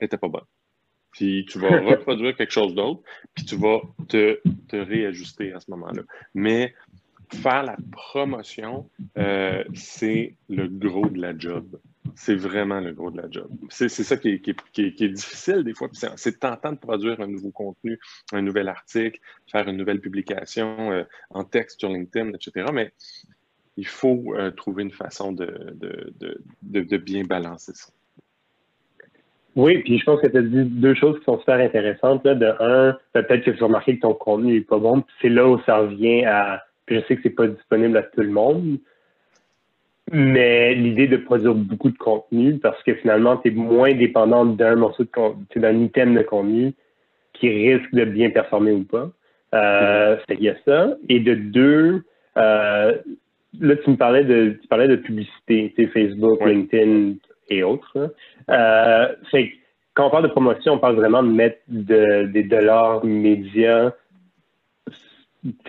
n'était 0.01 0.17
ben, 0.17 0.19
pas 0.19 0.29
bonne 0.29 0.58
puis 1.13 1.47
tu 1.49 1.59
vas 1.59 1.69
reproduire 1.81 2.37
quelque 2.37 2.53
chose 2.53 2.75
d'autre, 2.75 3.03
puis 3.35 3.45
tu 3.45 3.57
vas 3.57 3.81
te, 4.09 4.41
te, 4.69 4.77
réajuster 4.77 5.53
à 5.53 5.61
ce 5.61 5.71
moment-là. 5.71 6.03
Mais 6.35 6.75
faire 7.33 7.63
la 7.63 7.77
promotion, 7.93 8.89
euh, 9.19 9.65
c'est 9.75 10.37
le 10.49 10.69
gros 10.69 11.09
de 11.09 11.21
la 11.21 11.37
job. 11.37 11.79
C'est 12.15 12.35
vraiment 12.35 12.81
le 12.81 12.93
gros 12.93 13.11
de 13.11 13.21
la 13.21 13.31
job. 13.31 13.49
C'est 13.69 13.89
ça 13.89 14.17
qui 14.17 14.31
est, 14.31 14.41
qui, 14.41 14.51
est, 14.51 14.95
qui 14.95 15.05
est, 15.05 15.09
difficile 15.09 15.63
des 15.63 15.75
fois. 15.75 15.89
C'est 16.17 16.41
tentant 16.41 16.73
de 16.73 16.79
produire 16.79 17.21
un 17.21 17.27
nouveau 17.27 17.51
contenu, 17.51 17.99
un 18.33 18.43
nouvel 18.43 18.69
article, 18.69 19.21
faire 19.47 19.69
une 19.69 19.77
nouvelle 19.77 20.01
publication 20.01 20.91
euh, 20.91 21.05
en 21.31 21.45
texte 21.45 21.81
sur 21.81 21.91
LinkedIn, 21.91 22.31
etc. 22.31 22.71
Mais 22.73 22.93
il 23.77 23.87
faut 23.87 24.35
euh, 24.35 24.51
trouver 24.51 24.83
une 24.83 24.91
façon 24.91 25.33
de, 25.33 25.47
de, 25.75 26.13
de, 26.63 26.81
de 26.83 26.97
bien 26.97 27.23
balancer 27.25 27.73
ça. 27.75 27.93
Oui, 29.57 29.79
puis 29.79 29.99
je 29.99 30.05
pense 30.05 30.21
que 30.21 30.29
tu 30.29 30.37
as 30.37 30.43
dit 30.43 30.65
deux 30.65 30.95
choses 30.95 31.19
qui 31.19 31.25
sont 31.25 31.39
super 31.39 31.59
intéressantes. 31.59 32.25
Là. 32.25 32.35
De 32.35 32.47
un, 32.61 32.97
peut-être 33.13 33.45
que 33.45 33.51
tu 33.51 33.63
as 33.63 33.67
remarqué 33.67 33.97
que 33.97 34.03
ton 34.03 34.15
contenu 34.15 34.55
n'est 34.55 34.61
pas 34.61 34.79
bon. 34.79 35.03
C'est 35.21 35.29
là 35.29 35.49
où 35.49 35.61
ça 35.67 35.79
revient 35.79 36.25
à. 36.25 36.63
je 36.89 37.01
sais 37.01 37.17
que 37.17 37.23
c'est 37.23 37.31
pas 37.31 37.49
disponible 37.49 37.97
à 37.97 38.03
tout 38.03 38.21
le 38.21 38.31
monde, 38.31 38.79
mais 40.13 40.75
l'idée 40.75 41.09
de 41.09 41.17
produire 41.17 41.55
beaucoup 41.55 41.91
de 41.91 41.99
contenu 41.99 42.59
parce 42.59 42.83
que 42.83 42.95
finalement, 42.95 43.37
tu 43.39 43.49
es 43.49 43.51
moins 43.51 43.93
dépendant 43.95 44.45
d'un 44.47 44.77
morceau 44.77 45.05
de 45.05 45.11
contenu, 45.11 45.45
d'un 45.57 45.81
item 45.81 46.15
de 46.15 46.23
contenu 46.23 46.73
qui 47.35 47.49
risque 47.49 47.93
de 47.93 48.05
bien 48.05 48.31
performer 48.31 48.73
ou 48.73 48.85
pas. 48.85 49.11
Euh, 49.55 50.17
mm-hmm. 50.17 50.37
Il 50.39 50.45
y 50.45 50.49
a 50.49 50.55
ça. 50.65 50.97
Et 51.09 51.21
de 51.21 51.35
deux, 51.35 52.03
euh, 52.37 52.93
là, 53.61 53.77
tu 53.77 53.91
me 53.91 53.97
parlais 53.97 54.25
de, 54.25 54.59
tu 54.61 54.69
parlais 54.69 54.89
de 54.89 54.97
publicité, 54.97 55.73
Facebook, 55.93 56.45
LinkedIn, 56.45 57.15
et 57.49 57.63
autres. 57.63 58.15
Euh, 58.51 59.15
quand 59.95 60.07
on 60.07 60.11
parle 60.11 60.25
de 60.25 60.29
promotion, 60.29 60.75
on 60.75 60.79
parle 60.79 60.97
vraiment 60.97 61.23
de 61.23 61.31
mettre 61.31 61.61
des 61.67 62.43
dollars 62.45 63.05
médias 63.05 63.93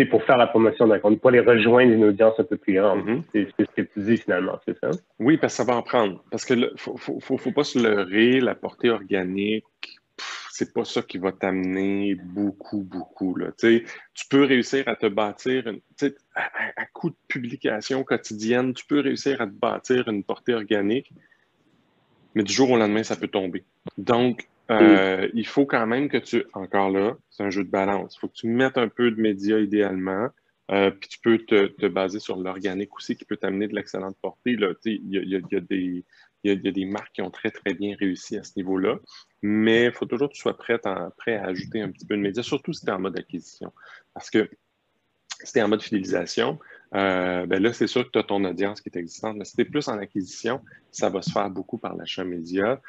pour 0.10 0.24
faire 0.24 0.38
la 0.38 0.48
promotion 0.48 0.88
d'un 0.88 1.00
compte, 1.00 1.20
pour 1.22 1.32
les 1.32 1.40
rejoindre 1.40 1.92
une 1.92 2.04
audience 2.04 2.40
un 2.40 2.44
peu 2.44 2.58
plus 2.58 2.74
grande. 2.74 3.06
Mm-hmm. 3.06 3.24
C'est 3.58 3.66
ce 3.66 3.72
que 3.76 3.82
tu 3.82 4.00
dis 4.00 4.18
finalement, 4.18 4.60
c'est 4.66 4.78
ça? 4.80 4.90
Oui, 5.20 5.38
parce 5.38 5.54
que 5.54 5.58
ça 5.58 5.72
va 5.72 5.78
en 5.78 5.84
prendre. 5.84 6.24
Parce 6.32 6.46
que 6.46 6.54
ne 6.54 6.68
faut, 6.76 6.98
faut, 6.98 7.52
pas 7.52 7.64
se 7.64 7.80
leurrer, 7.80 8.40
la 8.40 8.56
portée 8.56 8.90
organique, 8.90 9.66
c'est 10.52 10.74
pas 10.74 10.86
ça 10.86 11.02
qui 11.02 11.18
va 11.18 11.32
t'amener 11.32 12.16
beaucoup, 12.16 12.84
beaucoup. 12.84 13.36
Là. 13.36 13.52
tu 13.58 13.84
peux 14.30 14.44
réussir 14.44 14.88
à 14.88 14.96
te 14.96 15.06
bâtir, 15.06 15.68
une, 15.68 15.80
à, 16.36 16.50
à, 16.76 16.86
coup 16.86 17.12
de 17.12 17.16
publication 17.28 18.04
quotidienne, 18.04 18.74
tu 18.74 18.86
peux 18.86 19.00
réussir 19.00 19.40
à 19.42 19.46
te 19.46 19.54
bâtir 19.54 20.08
une 20.08 20.24
portée 20.24 20.54
organique, 20.54 21.14
mais 22.36 22.44
du 22.44 22.54
jour 22.54 22.72
au 22.72 22.78
lendemain, 22.78 23.04
ça 23.04 23.16
peut 23.16 23.28
tomber. 23.28 23.64
Donc, 23.98 24.48
euh, 24.72 25.28
il 25.34 25.48
faut 25.48 25.66
quand 25.66 25.88
même 25.88 26.10
que 26.10 26.18
tu, 26.18 26.44
encore 26.54 26.92
là, 26.92 27.18
c'est 27.30 27.44
un 27.44 27.50
jeu 27.50 27.64
de 27.64 27.70
balance. 27.70 28.16
Il 28.16 28.20
faut 28.20 28.28
que 28.28 28.36
tu 28.36 28.48
mettes 28.48 28.78
un 28.78 28.88
peu 28.88 29.10
de 29.12 29.20
médias 29.20 29.58
idéalement, 29.58 30.30
euh, 30.72 30.92
puis 30.92 31.10
tu 31.10 31.20
peux 31.20 31.40
te, 31.40 31.88
baser 31.88 32.20
sur 32.20 32.38
l'organique 32.38 32.96
aussi 32.96 33.16
qui 33.16 33.26
peut 33.26 33.38
t'amener 33.38 33.68
de 33.68 33.76
l'excellente 33.76 34.16
portée. 34.22 34.52
Il 34.52 34.60
y 34.60 34.66
a, 34.66 34.74
des, 35.62 36.06
y, 36.44 36.52
a, 36.52 36.72
des 36.72 36.86
marques 36.86 37.14
qui 37.14 37.22
ont 37.24 37.32
très, 37.32 37.50
très 37.50 37.74
bien 37.74 37.96
réussi 38.00 38.38
à 38.38 38.44
ce 38.44 38.52
niveau-là, 38.58 39.00
mais 39.42 39.86
il 39.86 39.92
faut 39.92 40.06
toujours 40.06 40.30
que 40.30 40.36
tu 40.36 40.42
sois 40.42 40.56
prêt, 40.56 40.80
prêt 41.18 41.36
à 41.36 41.46
ajouter 41.46 41.82
un 41.82 41.90
petit 41.90 42.06
peu 42.06 42.16
de 42.16 42.22
médias, 42.22 42.44
surtout 42.44 42.74
si 42.74 42.86
tu 42.86 42.92
es 42.92 42.94
en 42.94 43.00
mode 43.00 43.18
acquisition. 43.18 43.74
Parce 44.14 44.30
que 44.30 44.48
si 45.44 45.54
tu 45.54 45.60
es 45.60 45.62
en 45.64 45.70
mode 45.70 45.82
fidélisation, 45.82 46.60
euh, 46.96 47.46
ben 47.46 47.62
là, 47.62 47.72
c'est 47.72 47.88
sûr 47.88 48.04
que 48.06 48.10
tu 48.10 48.20
as 48.20 48.24
ton 48.24 48.44
audience 48.44 48.82
qui 48.82 48.90
est 48.90 48.98
existante. 48.98 49.38
Mais 49.38 49.46
si 49.46 49.56
tu 49.56 49.62
es 49.62 49.66
plus 49.66 49.88
en 49.88 49.98
acquisition, 50.00 50.62
ça 50.92 51.10
va 51.10 51.22
se 51.22 51.32
faire 51.32 51.50
beaucoup 51.50 51.78
par 51.78 51.96
l'achat 51.96 52.24
média 52.24 52.82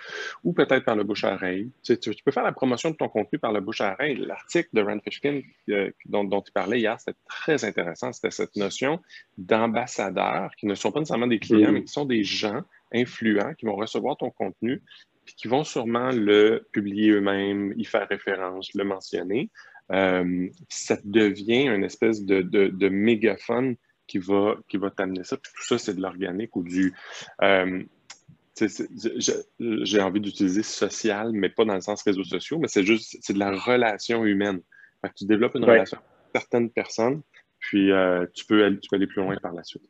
ou 0.42 0.52
peut-être 0.52 0.84
par 0.84 0.96
le 0.96 1.04
bouche-à-oreille. 1.04 1.70
Tu, 1.82 1.98
peux 2.24 2.30
faire 2.30 2.42
la 2.42 2.52
promotion 2.52 2.90
de 2.90 2.96
ton 2.96 3.08
contenu 3.08 3.38
par 3.38 3.52
le 3.52 3.60
bouche-à-oreille. 3.60 4.16
L'article 4.16 4.70
de 4.72 4.82
Rand 4.82 5.00
Fishkin 5.04 5.42
euh, 5.68 5.90
dont, 6.06 6.24
dont, 6.24 6.40
tu 6.40 6.50
parlais 6.52 6.80
hier, 6.80 6.98
c'était 6.98 7.18
très 7.28 7.64
intéressant. 7.64 8.12
C'était 8.12 8.30
cette 8.30 8.56
notion 8.56 9.00
d'ambassadeurs 9.36 10.50
qui 10.56 10.66
ne 10.66 10.74
sont 10.74 10.92
pas 10.92 11.00
nécessairement 11.00 11.26
des 11.26 11.38
clients, 11.38 11.72
mais 11.72 11.84
qui 11.84 11.92
sont 11.92 12.06
des 12.06 12.24
gens 12.24 12.62
influents 12.94 13.54
qui 13.54 13.66
vont 13.66 13.76
recevoir 13.76 14.16
ton 14.16 14.30
contenu 14.30 14.82
puis 15.26 15.34
qui 15.34 15.48
vont 15.48 15.62
sûrement 15.64 16.10
le 16.10 16.66
publier 16.72 17.10
eux-mêmes, 17.10 17.74
y 17.76 17.84
faire 17.84 18.08
référence, 18.08 18.72
le 18.74 18.84
mentionner. 18.84 19.50
Euh, 19.92 20.48
ça 20.70 20.96
devient 21.04 21.66
une 21.66 21.84
espèce 21.84 22.24
de, 22.24 22.40
de 22.40 22.88
mégaphone 22.88 23.76
qui 24.10 24.18
va, 24.18 24.56
qui 24.68 24.76
va 24.76 24.90
t'amener 24.90 25.22
ça. 25.22 25.36
Puis 25.36 25.52
tout 25.54 25.62
ça, 25.62 25.78
c'est 25.78 25.94
de 25.94 26.02
l'organique 26.02 26.56
ou 26.56 26.64
du. 26.64 26.92
Euh, 27.42 27.82
j'ai 29.58 30.02
envie 30.02 30.20
d'utiliser 30.20 30.64
social, 30.64 31.30
mais 31.32 31.48
pas 31.48 31.64
dans 31.64 31.76
le 31.76 31.80
sens 31.80 32.02
réseaux 32.02 32.24
sociaux, 32.24 32.58
mais 32.58 32.66
c'est 32.68 32.82
juste, 32.82 33.16
c'est 33.22 33.32
de 33.32 33.38
la 33.38 33.52
relation 33.52 34.24
humaine. 34.26 34.60
tu 35.16 35.24
développes 35.24 35.54
une 35.54 35.64
relation 35.64 35.98
avec 35.98 36.42
certaines 36.42 36.70
personnes, 36.70 37.22
puis 37.60 37.92
euh, 37.92 38.26
tu, 38.34 38.44
peux 38.44 38.64
aller, 38.64 38.78
tu 38.80 38.88
peux 38.90 38.96
aller 38.96 39.06
plus 39.06 39.22
loin 39.22 39.36
par 39.40 39.52
la 39.52 39.62
suite. 39.62 39.88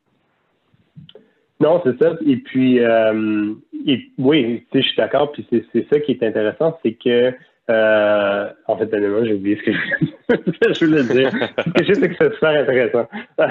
Non, 1.59 1.81
c'est 1.85 1.99
ça. 1.99 2.17
Et 2.25 2.37
puis, 2.37 2.79
euh, 2.81 3.55
et, 3.87 4.12
oui, 4.19 4.67
je 4.73 4.81
suis 4.81 4.97
d'accord. 4.97 5.33
Puis 5.33 5.47
c'est 5.50 5.89
ça 5.89 5.99
qui 5.99 6.12
est 6.12 6.23
intéressant, 6.23 6.79
c'est 6.83 6.95
que 6.95 7.33
euh, 7.71 8.49
en 8.67 8.77
fait, 8.77 8.93
honnêtement, 8.93 9.25
j'ai 9.25 9.35
oublié 9.35 9.57
ce 9.57 9.62
que 9.62 9.73
je, 10.75 10.85
voulais 10.85 11.03
dire. 11.05 11.31
que 11.31 11.85
je 11.85 11.93
sais 11.95 12.09
que 12.09 12.15
c'est 12.19 12.35
super 12.35 12.50
intéressant. 12.50 13.09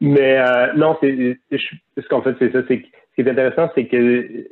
Mais 0.00 0.38
euh, 0.38 0.72
non, 0.74 0.96
ce 1.00 2.08
qu'en 2.08 2.22
fait, 2.22 2.34
c'est 2.38 2.52
ça. 2.52 2.62
Ce 2.62 2.74
qui 2.74 2.90
est 3.18 3.28
intéressant, 3.28 3.70
c'est 3.74 3.86
que 3.86 4.46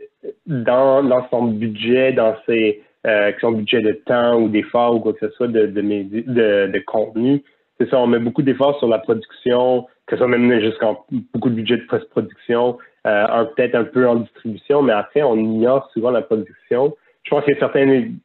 dans, 0.46 1.02
dans 1.02 1.28
son 1.30 1.44
budget, 1.44 2.12
dans 2.12 2.36
ses 2.46 2.82
euh, 3.06 3.32
son 3.40 3.52
budget 3.52 3.80
de 3.80 3.92
temps 3.92 4.40
ou 4.40 4.48
d'efforts 4.48 4.96
ou 4.96 5.00
quoi 5.00 5.12
que 5.12 5.26
ce 5.26 5.30
soit 5.34 5.48
de 5.48 6.78
contenu, 6.86 7.42
c'est 7.78 7.88
ça, 7.90 7.98
on 7.98 8.06
met 8.06 8.18
beaucoup 8.18 8.42
d'efforts 8.42 8.78
sur 8.78 8.88
la 8.88 8.98
production, 8.98 9.86
que 10.06 10.16
ce 10.16 10.18
soit 10.18 10.28
même 10.28 10.60
jusqu'en 10.60 11.04
beaucoup 11.32 11.48
de 11.48 11.54
budget 11.54 11.76
de 11.76 11.86
post-production, 11.86 12.78
euh, 13.06 13.44
peut-être 13.56 13.76
un 13.76 13.84
peu 13.84 14.08
en 14.08 14.16
distribution, 14.16 14.82
mais 14.82 14.92
après, 14.92 15.22
on 15.22 15.36
ignore 15.36 15.88
souvent 15.92 16.10
la 16.10 16.22
production. 16.22 16.96
Je 17.22 17.30
pense 17.30 17.44
qu'il 17.44 17.54
y 17.54 17.56
a 17.56 17.60
certaines 17.60 18.18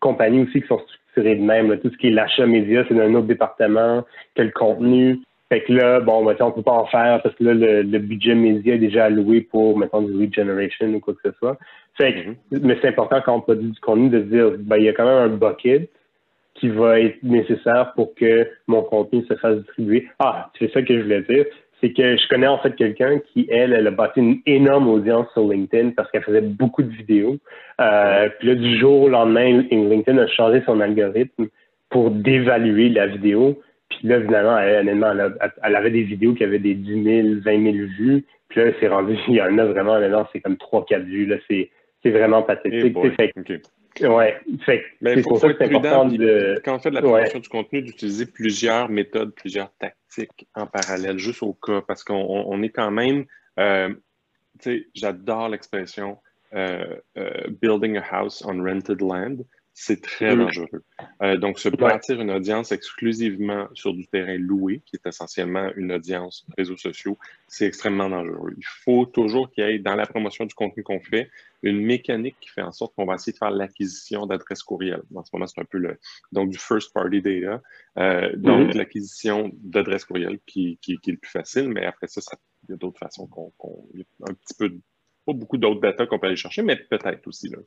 compagnies 0.00 0.42
aussi 0.42 0.60
qui 0.60 0.68
sont 0.68 0.80
structurées 0.80 1.36
de 1.36 1.42
même. 1.42 1.76
Tout 1.78 1.90
ce 1.90 1.96
qui 1.96 2.08
est 2.08 2.10
l'achat 2.10 2.46
média, 2.46 2.84
c'est 2.88 2.94
dans 2.94 3.02
un 3.02 3.14
autre 3.14 3.26
département 3.26 4.04
que 4.34 4.42
le 4.42 4.50
contenu. 4.50 5.20
Fait 5.48 5.62
que 5.62 5.72
là, 5.72 6.00
bon, 6.00 6.24
ben, 6.24 6.36
on 6.40 6.50
peut 6.50 6.62
pas 6.62 6.72
en 6.72 6.86
faire 6.86 7.22
parce 7.22 7.34
que 7.36 7.44
là, 7.44 7.54
le, 7.54 7.98
budget 7.98 8.34
média 8.34 8.74
est 8.74 8.78
déjà 8.78 9.04
alloué 9.04 9.42
pour, 9.42 9.78
mettons, 9.78 10.02
du 10.02 10.12
lead 10.12 10.34
generation 10.34 10.88
ou 10.88 11.00
quoi 11.00 11.14
que 11.14 11.30
ce 11.30 11.36
soit. 11.38 11.56
Fait 11.96 12.12
que, 12.12 12.18
mm-hmm. 12.18 12.60
mais 12.62 12.76
c'est 12.82 12.88
important 12.88 13.20
quand 13.24 13.36
on 13.36 13.40
produit 13.40 13.70
du 13.70 13.80
contenu 13.80 14.08
de 14.10 14.20
dire, 14.20 14.52
ben, 14.58 14.76
il 14.76 14.84
y 14.84 14.88
a 14.88 14.92
quand 14.92 15.06
même 15.06 15.32
un 15.32 15.36
bucket 15.36 15.88
qui 16.54 16.68
va 16.68 17.00
être 17.00 17.22
nécessaire 17.22 17.92
pour 17.94 18.14
que 18.14 18.48
mon 18.66 18.82
contenu 18.82 19.24
se 19.26 19.34
fasse 19.34 19.58
distribuer. 19.58 20.08
Ah, 20.18 20.50
c'est 20.58 20.72
ça 20.72 20.82
que 20.82 20.96
je 20.96 21.02
voulais 21.02 21.22
dire 21.22 21.44
c'est 21.80 21.92
que 21.92 22.16
je 22.16 22.28
connais 22.28 22.46
en 22.46 22.58
fait 22.58 22.74
quelqu'un 22.74 23.18
qui, 23.18 23.46
elle, 23.50 23.72
elle 23.72 23.86
a 23.86 23.90
bâti 23.90 24.20
une 24.20 24.40
énorme 24.46 24.88
audience 24.88 25.26
sur 25.32 25.48
LinkedIn 25.48 25.90
parce 25.90 26.10
qu'elle 26.10 26.22
faisait 26.22 26.40
beaucoup 26.40 26.82
de 26.82 26.90
vidéos. 26.90 27.36
Euh, 27.80 28.28
puis 28.38 28.48
là, 28.48 28.54
du 28.54 28.78
jour 28.78 29.02
au 29.02 29.08
lendemain, 29.08 29.62
LinkedIn 29.70 30.18
a 30.18 30.26
changé 30.26 30.62
son 30.64 30.80
algorithme 30.80 31.48
pour 31.90 32.10
dévaluer 32.10 32.88
la 32.88 33.06
vidéo. 33.06 33.60
Puis 33.90 34.08
là, 34.08 34.20
finalement, 34.20 34.58
elle, 34.58 34.88
elle, 35.62 35.76
avait 35.76 35.90
des 35.90 36.02
vidéos 36.02 36.34
qui 36.34 36.44
avaient 36.44 36.58
des 36.58 36.74
10 36.74 37.04
000, 37.04 37.28
20 37.44 37.72
000 37.72 37.86
vues. 37.98 38.24
Puis 38.48 38.60
là, 38.60 38.72
c'est 38.80 38.88
rendu, 38.88 39.16
il 39.28 39.34
y 39.34 39.42
en 39.42 39.58
a 39.58 39.64
vraiment, 39.64 40.00
maintenant, 40.00 40.26
c'est 40.32 40.40
comme 40.40 40.54
3-4 40.56 41.02
vues. 41.04 41.26
Là, 41.26 41.36
c'est, 41.48 41.70
vraiment 42.04 42.42
pathétique. 42.42 42.96
Hey 43.18 43.60
Ouais, 44.00 44.40
c'est 44.66 45.22
pour 45.22 45.38
ça 45.38 45.52
que 45.52 45.56
c'est 45.58 45.74
important 45.74 46.06
de... 46.06 46.60
Quand 46.64 46.76
on 46.76 46.78
fait 46.78 46.90
de 46.90 46.94
la 46.94 47.02
promotion 47.02 47.38
du 47.38 47.48
contenu, 47.48 47.82
d'utiliser 47.82 48.26
plusieurs 48.26 48.88
méthodes, 48.88 49.34
plusieurs 49.34 49.72
tactiques 49.74 50.46
en 50.54 50.66
parallèle, 50.66 51.18
juste 51.18 51.42
au 51.42 51.54
cas, 51.54 51.82
parce 51.86 52.04
qu'on 52.04 52.62
est 52.62 52.70
quand 52.70 52.90
même, 52.90 53.24
euh, 53.58 53.88
tu 54.60 54.70
sais, 54.70 54.86
j'adore 54.94 55.48
l'expression 55.48 56.18
euh, 56.54 56.96
euh, 57.18 57.48
building 57.60 57.96
a 57.96 58.04
house 58.10 58.42
on 58.46 58.62
rented 58.62 59.00
land 59.00 59.38
c'est 59.78 60.00
très 60.00 60.34
mm-hmm. 60.34 60.38
dangereux. 60.38 61.36
Donc, 61.38 61.58
se 61.58 61.68
bâtir 61.68 62.18
une 62.18 62.30
audience 62.30 62.72
exclusivement 62.72 63.68
sur 63.74 63.92
du 63.92 64.06
terrain 64.06 64.38
loué, 64.38 64.80
qui 64.86 64.96
est 64.96 65.06
essentiellement 65.06 65.70
une 65.76 65.92
audience 65.92 66.46
réseaux 66.56 66.78
sociaux, 66.78 67.18
c'est 67.46 67.66
extrêmement 67.66 68.08
dangereux. 68.08 68.54
Il 68.56 68.64
faut 68.64 69.04
toujours 69.04 69.50
qu'il 69.50 69.66
y 69.66 69.68
ait, 69.68 69.78
dans 69.78 69.94
la 69.94 70.06
promotion 70.06 70.46
du 70.46 70.54
contenu 70.54 70.82
qu'on 70.82 71.00
fait, 71.00 71.30
une 71.68 71.84
mécanique 71.84 72.36
qui 72.40 72.48
fait 72.48 72.62
en 72.62 72.72
sorte 72.72 72.94
qu'on 72.94 73.06
va 73.06 73.14
essayer 73.14 73.32
de 73.32 73.38
faire 73.38 73.50
l'acquisition 73.50 74.26
d'adresses 74.26 74.62
courriels. 74.62 75.02
En 75.14 75.24
ce 75.24 75.30
moment, 75.32 75.46
c'est 75.46 75.60
un 75.60 75.64
peu 75.64 75.78
le, 75.78 75.98
donc 76.32 76.50
du 76.50 76.58
first 76.58 76.92
party 76.92 77.22
data. 77.22 77.62
Euh, 77.98 78.32
donc, 78.36 78.70
mm-hmm. 78.70 78.76
l'acquisition 78.76 79.50
d'adresses 79.54 80.04
courriels 80.04 80.38
qui, 80.46 80.78
qui, 80.82 80.98
qui, 80.98 81.10
est 81.10 81.14
le 81.14 81.18
plus 81.18 81.30
facile, 81.30 81.68
mais 81.68 81.84
après 81.84 82.06
ça, 82.06 82.20
il 82.64 82.72
y 82.72 82.74
a 82.74 82.76
d'autres 82.76 82.98
façons 82.98 83.26
qu'on, 83.26 83.52
un 84.28 84.34
petit 84.34 84.54
peu, 84.58 84.70
pas 85.26 85.32
beaucoup 85.32 85.58
d'autres 85.58 85.80
data 85.80 86.06
qu'on 86.06 86.18
peut 86.18 86.26
aller 86.26 86.36
chercher, 86.36 86.62
mais 86.62 86.76
peut-être 86.76 87.26
aussi, 87.26 87.48
là, 87.48 87.58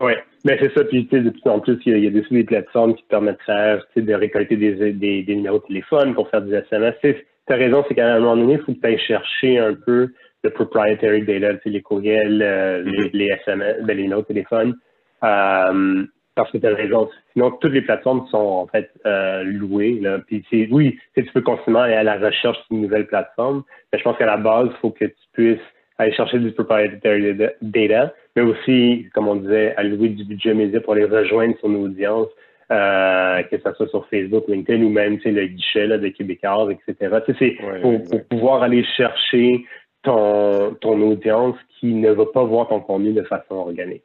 oui, 0.00 0.12
mais 0.44 0.56
c'est 0.58 0.72
ça. 0.72 0.84
Puis, 0.84 1.06
tu 1.06 1.16
sais, 1.16 1.22
de 1.22 1.30
plus 1.30 1.50
en 1.50 1.60
plus, 1.60 1.78
il 1.84 1.98
y 1.98 2.06
a, 2.06 2.10
des, 2.10 2.22
des 2.22 2.44
plateformes 2.44 2.94
qui 2.94 3.02
permettent 3.04 3.38
de 3.38 3.44
faire, 3.44 3.84
de 3.94 4.14
récolter 4.14 4.56
des, 4.56 4.92
des, 4.92 5.22
des, 5.22 5.34
numéros 5.34 5.58
de 5.58 5.66
téléphone 5.66 6.14
pour 6.14 6.30
faire 6.30 6.42
des 6.42 6.54
SMS. 6.54 6.94
Tu 7.02 7.26
as 7.48 7.56
raison, 7.56 7.84
c'est 7.86 7.94
qu'à 7.94 8.14
un 8.14 8.20
moment 8.20 8.36
donné, 8.36 8.54
il 8.54 8.60
faut 8.60 8.72
que 8.72 8.80
tu 8.80 8.86
ailles 8.86 8.98
chercher 8.98 9.58
un 9.58 9.74
peu 9.74 10.12
le 10.42 10.50
proprietary 10.50 11.22
data, 11.22 11.58
les 11.64 11.82
courriels, 11.82 12.42
euh, 12.42 12.82
les, 12.82 13.28
mm-hmm. 13.28 13.40
SMS, 13.42 13.76
ben, 13.84 13.96
les 13.96 14.08
de 14.08 14.20
téléphone. 14.22 14.74
Euh, 15.22 16.04
parce 16.34 16.50
que 16.52 16.58
tu 16.58 16.66
as 16.66 16.74
raison. 16.74 17.08
Sinon, 17.32 17.50
toutes 17.60 17.72
les 17.72 17.82
plateformes 17.82 18.26
sont 18.28 18.38
en 18.38 18.66
fait 18.66 18.90
euh, 19.04 19.42
louées. 19.42 19.98
Là. 20.00 20.18
Puis 20.26 20.42
oui, 20.70 20.98
tu 21.14 21.24
peux 21.34 21.42
constamment 21.42 21.80
aller 21.80 21.94
à 21.94 22.02
la 22.02 22.16
recherche 22.16 22.58
d'une 22.70 22.82
nouvelle 22.82 23.06
plateforme, 23.06 23.62
mais 23.92 23.98
je 23.98 24.04
pense 24.04 24.16
qu'à 24.16 24.26
la 24.26 24.36
base, 24.36 24.68
il 24.70 24.76
faut 24.80 24.90
que 24.90 25.04
tu 25.04 25.14
puisses 25.32 25.58
aller 25.98 26.12
chercher 26.12 26.38
du 26.38 26.52
proprietary 26.52 27.36
data, 27.60 28.14
mais 28.34 28.42
aussi, 28.42 29.06
comme 29.12 29.28
on 29.28 29.36
disait, 29.36 29.74
allouer 29.76 30.08
du 30.10 30.24
budget 30.24 30.54
média 30.54 30.80
pour 30.80 30.94
aller 30.94 31.04
rejoindre 31.04 31.54
son 31.60 31.74
audience, 31.74 32.28
euh, 32.72 33.42
que 33.42 33.58
ce 33.58 33.72
soit 33.74 33.88
sur 33.88 34.06
Facebook, 34.08 34.44
LinkedIn 34.48 34.82
ou 34.82 34.88
même 34.88 35.18
le 35.22 35.46
guichet 35.46 35.86
là, 35.88 35.98
de 35.98 36.08
Québécois, 36.08 36.68
etc. 36.72 37.18
C'est 37.38 37.56
pour, 37.82 38.26
pouvoir 38.30 38.62
aller 38.62 38.84
chercher 38.96 39.66
ton, 40.02 40.74
ton 40.80 41.00
audience 41.02 41.56
qui 41.78 41.94
ne 41.94 42.10
va 42.10 42.26
pas 42.26 42.44
voir 42.44 42.68
ton 42.68 42.80
contenu 42.80 43.12
de 43.12 43.22
façon 43.22 43.54
organique. 43.54 44.04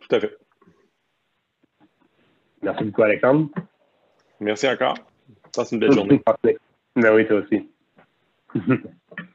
Tout 0.00 0.14
à 0.14 0.20
fait. 0.20 0.36
Merci 2.62 2.84
beaucoup, 2.84 3.02
Alexandre. 3.02 3.48
Merci 4.40 4.68
encore. 4.68 4.94
Passe 5.54 5.72
une 5.72 5.80
belle 5.80 5.92
journée. 5.92 6.22
Ben 6.96 7.12
oui, 7.12 7.26
toi 7.26 7.38
aussi. 7.38 7.68